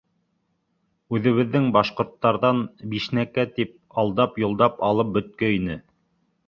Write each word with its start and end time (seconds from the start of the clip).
Үҙебеҙҙең 1.17 1.67
башҡорттарҙан 1.75 2.63
бишнәккә 2.95 3.47
тип 3.59 3.79
алдап-йолдап 4.05 4.85
алып 4.91 5.15
бөткәйне. 5.21 5.81